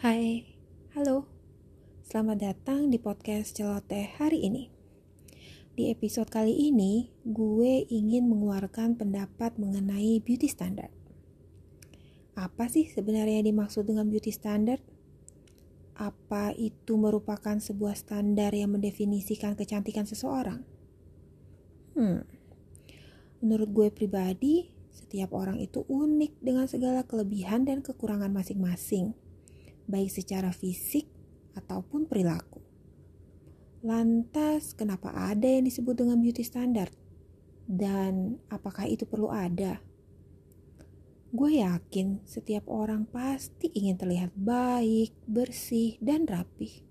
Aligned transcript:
Hai, 0.00 0.48
halo. 0.96 1.28
Selamat 2.00 2.40
datang 2.40 2.88
di 2.88 2.96
podcast 2.96 3.52
Celoteh 3.52 4.16
hari 4.16 4.48
ini. 4.48 4.72
Di 5.76 5.92
episode 5.92 6.32
kali 6.32 6.56
ini, 6.72 7.12
gue 7.20 7.84
ingin 7.84 8.24
mengeluarkan 8.24 8.96
pendapat 8.96 9.60
mengenai 9.60 10.16
beauty 10.24 10.48
standard. 10.48 10.88
Apa 12.32 12.72
sih 12.72 12.88
sebenarnya 12.88 13.44
yang 13.44 13.52
dimaksud 13.52 13.84
dengan 13.84 14.08
beauty 14.08 14.32
standard? 14.32 14.80
Apa 16.00 16.56
itu 16.56 16.96
merupakan 16.96 17.60
sebuah 17.60 17.92
standar 17.92 18.56
yang 18.56 18.72
mendefinisikan 18.72 19.52
kecantikan 19.52 20.08
seseorang? 20.08 20.64
Hmm, 21.92 22.24
menurut 23.44 23.68
gue 23.68 23.88
pribadi, 23.92 24.72
setiap 24.88 25.36
orang 25.36 25.60
itu 25.60 25.84
unik 25.84 26.40
dengan 26.40 26.64
segala 26.64 27.04
kelebihan 27.04 27.68
dan 27.68 27.84
kekurangan 27.84 28.32
masing-masing, 28.32 29.12
baik 29.90 30.08
secara 30.14 30.54
fisik 30.54 31.10
ataupun 31.58 32.06
perilaku. 32.06 32.62
Lantas, 33.82 34.72
kenapa 34.76 35.10
ada 35.10 35.48
yang 35.48 35.66
disebut 35.66 36.04
dengan 36.04 36.20
beauty 36.22 36.44
standard? 36.46 36.92
Dan 37.64 38.38
apakah 38.52 38.86
itu 38.86 39.08
perlu 39.08 39.32
ada? 39.32 39.82
Gue 41.30 41.62
yakin 41.62 42.26
setiap 42.26 42.66
orang 42.66 43.06
pasti 43.06 43.70
ingin 43.70 43.94
terlihat 43.94 44.34
baik, 44.34 45.14
bersih, 45.30 45.94
dan 46.02 46.26
rapih. 46.26 46.82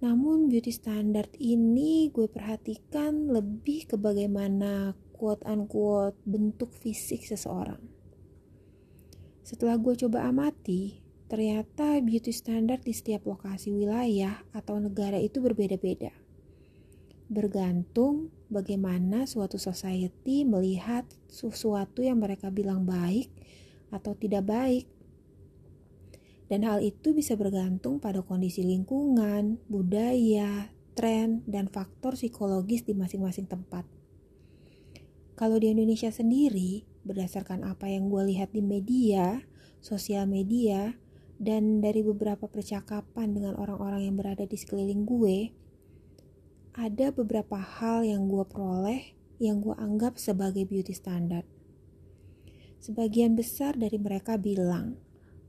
Namun 0.00 0.48
beauty 0.48 0.72
standard 0.72 1.34
ini 1.36 2.08
gue 2.08 2.24
perhatikan 2.30 3.28
lebih 3.28 3.90
ke 3.90 3.96
bagaimana 4.00 4.96
quote 5.12 5.44
unquote 5.44 6.16
bentuk 6.24 6.72
fisik 6.72 7.26
seseorang. 7.26 7.82
Setelah 9.44 9.76
gue 9.76 9.94
coba 10.06 10.24
amati, 10.30 11.02
ternyata 11.28 12.00
beauty 12.00 12.32
standard 12.32 12.80
di 12.80 12.96
setiap 12.96 13.28
lokasi 13.28 13.68
wilayah 13.68 14.40
atau 14.56 14.80
negara 14.80 15.20
itu 15.20 15.44
berbeda-beda. 15.44 16.10
Bergantung 17.28 18.32
bagaimana 18.48 19.28
suatu 19.28 19.60
society 19.60 20.48
melihat 20.48 21.04
sesuatu 21.28 22.00
yang 22.00 22.24
mereka 22.24 22.48
bilang 22.48 22.88
baik 22.88 23.28
atau 23.92 24.16
tidak 24.16 24.48
baik. 24.48 24.88
Dan 26.48 26.64
hal 26.64 26.80
itu 26.80 27.12
bisa 27.12 27.36
bergantung 27.36 28.00
pada 28.00 28.24
kondisi 28.24 28.64
lingkungan, 28.64 29.60
budaya, 29.68 30.72
tren, 30.96 31.44
dan 31.44 31.68
faktor 31.68 32.16
psikologis 32.16 32.88
di 32.88 32.96
masing-masing 32.96 33.44
tempat. 33.44 33.84
Kalau 35.36 35.60
di 35.60 35.70
Indonesia 35.76 36.08
sendiri, 36.08 36.88
berdasarkan 37.04 37.68
apa 37.68 37.92
yang 37.92 38.08
gue 38.08 38.32
lihat 38.32 38.56
di 38.56 38.64
media, 38.64 39.44
sosial 39.84 40.24
media, 40.24 40.96
dan 41.38 41.78
dari 41.78 42.02
beberapa 42.02 42.50
percakapan 42.50 43.30
dengan 43.30 43.54
orang-orang 43.54 44.10
yang 44.10 44.18
berada 44.18 44.42
di 44.42 44.58
sekeliling 44.58 45.06
gue, 45.06 45.54
ada 46.74 47.14
beberapa 47.14 47.58
hal 47.58 48.02
yang 48.02 48.26
gue 48.26 48.42
peroleh 48.42 49.14
yang 49.38 49.62
gue 49.62 49.74
anggap 49.78 50.18
sebagai 50.18 50.66
beauty 50.66 50.90
standard. 50.90 51.46
Sebagian 52.82 53.38
besar 53.38 53.78
dari 53.78 53.98
mereka 53.98 54.34
bilang 54.38 54.98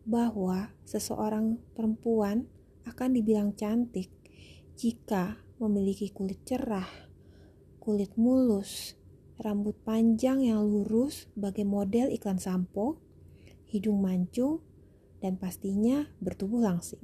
bahwa 0.06 0.74
seseorang 0.86 1.62
perempuan 1.74 2.50
akan 2.86 3.10
dibilang 3.14 3.54
cantik 3.54 4.10
jika 4.78 5.38
memiliki 5.62 6.10
kulit 6.10 6.42
cerah, 6.46 6.90
kulit 7.82 8.14
mulus, 8.18 8.98
rambut 9.42 9.78
panjang 9.86 10.46
yang 10.46 10.66
lurus 10.66 11.30
bagai 11.38 11.66
model 11.66 12.10
iklan 12.10 12.42
sampo, 12.42 12.98
hidung 13.70 14.02
mancung, 14.02 14.66
dan 15.20 15.36
pastinya 15.36 16.08
bertubuh 16.24 16.60
langsing. 16.64 17.04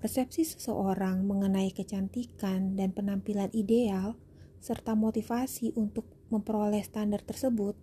Persepsi 0.00 0.48
seseorang 0.48 1.28
mengenai 1.28 1.76
kecantikan 1.76 2.72
dan 2.72 2.96
penampilan 2.96 3.52
ideal, 3.52 4.16
serta 4.56 4.96
motivasi 4.96 5.76
untuk 5.76 6.08
memperoleh 6.32 6.80
standar 6.80 7.20
tersebut, 7.20 7.76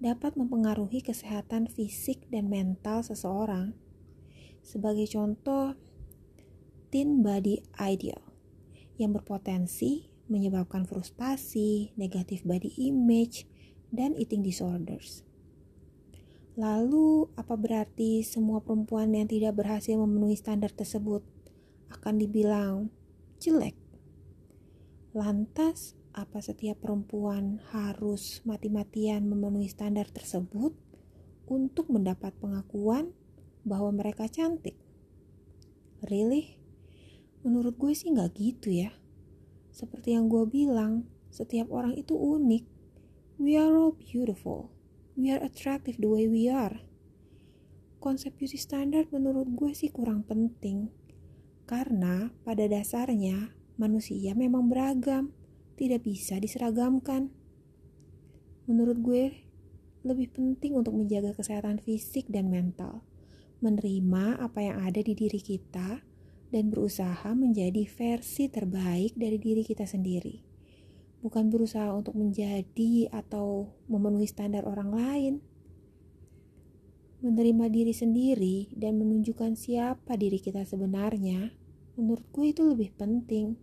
dapat 0.00 0.38
mempengaruhi 0.38 1.04
kesehatan 1.04 1.68
fisik 1.68 2.24
dan 2.32 2.48
mental 2.48 3.04
seseorang. 3.04 3.76
Sebagai 4.64 5.04
contoh, 5.12 5.76
teen 6.88 7.20
body 7.20 7.60
ideal 7.76 8.22
yang 8.96 9.12
berpotensi 9.12 10.08
menyebabkan 10.28 10.84
frustasi, 10.84 11.92
negatif 11.96 12.44
body 12.44 12.80
image, 12.80 13.48
dan 13.92 14.16
eating 14.16 14.44
disorders. 14.44 15.27
Lalu, 16.58 17.30
apa 17.38 17.54
berarti 17.54 18.26
semua 18.26 18.58
perempuan 18.58 19.14
yang 19.14 19.30
tidak 19.30 19.62
berhasil 19.62 19.94
memenuhi 19.94 20.34
standar 20.34 20.74
tersebut 20.74 21.22
akan 21.86 22.18
dibilang 22.18 22.90
jelek? 23.38 23.78
Lantas, 25.14 25.94
apa 26.10 26.42
setiap 26.42 26.82
perempuan 26.82 27.62
harus 27.70 28.42
mati-matian 28.42 29.30
memenuhi 29.30 29.70
standar 29.70 30.10
tersebut 30.10 30.74
untuk 31.46 31.94
mendapat 31.94 32.34
pengakuan 32.42 33.14
bahwa 33.62 33.94
mereka 33.94 34.26
cantik? 34.26 34.74
Really? 36.10 36.58
Menurut 37.46 37.78
gue 37.78 37.94
sih 37.94 38.10
nggak 38.10 38.34
gitu 38.34 38.74
ya. 38.74 38.90
Seperti 39.70 40.18
yang 40.18 40.26
gue 40.26 40.42
bilang, 40.42 41.06
setiap 41.30 41.70
orang 41.70 41.94
itu 41.94 42.18
unik. 42.18 42.66
We 43.38 43.54
are 43.54 43.78
all 43.78 43.94
beautiful. 43.94 44.74
We 45.18 45.34
are 45.34 45.42
attractive 45.42 45.98
the 45.98 46.06
way 46.06 46.30
we 46.30 46.46
are. 46.46 46.78
Konsep 47.98 48.38
beauty 48.38 48.54
standard 48.54 49.10
menurut 49.10 49.50
gue 49.50 49.74
sih 49.74 49.90
kurang 49.90 50.22
penting. 50.22 50.94
Karena 51.66 52.30
pada 52.46 52.70
dasarnya 52.70 53.50
manusia 53.74 54.38
memang 54.38 54.70
beragam, 54.70 55.34
tidak 55.74 56.06
bisa 56.06 56.38
diseragamkan. 56.38 57.34
Menurut 58.70 59.02
gue, 59.02 59.24
lebih 60.06 60.30
penting 60.30 60.78
untuk 60.78 60.94
menjaga 60.94 61.34
kesehatan 61.34 61.82
fisik 61.82 62.30
dan 62.30 62.46
mental, 62.46 63.02
menerima 63.58 64.38
apa 64.38 64.70
yang 64.70 64.86
ada 64.86 65.02
di 65.02 65.18
diri 65.18 65.42
kita, 65.42 65.98
dan 66.54 66.70
berusaha 66.70 67.34
menjadi 67.34 67.90
versi 67.90 68.46
terbaik 68.46 69.18
dari 69.18 69.42
diri 69.42 69.66
kita 69.66 69.82
sendiri. 69.82 70.47
Bukan 71.18 71.50
berusaha 71.50 71.90
untuk 71.90 72.14
menjadi 72.14 73.10
atau 73.10 73.74
memenuhi 73.90 74.30
standar 74.30 74.62
orang 74.62 74.90
lain. 74.94 75.34
Menerima 77.18 77.66
diri 77.66 77.90
sendiri 77.90 78.70
dan 78.78 79.02
menunjukkan 79.02 79.58
siapa 79.58 80.14
diri 80.14 80.38
kita 80.38 80.62
sebenarnya, 80.62 81.50
menurutku 81.98 82.46
itu 82.46 82.62
lebih 82.62 82.94
penting. 82.94 83.58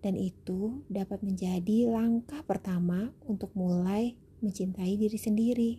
Dan 0.00 0.16
itu 0.16 0.80
dapat 0.88 1.20
menjadi 1.20 1.92
langkah 1.92 2.40
pertama 2.40 3.12
untuk 3.28 3.52
mulai 3.52 4.16
mencintai 4.40 4.96
diri 4.96 5.18
sendiri. 5.20 5.72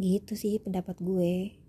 Gitu 0.00 0.32
sih 0.32 0.56
pendapat 0.64 0.96
gue. 1.04 1.61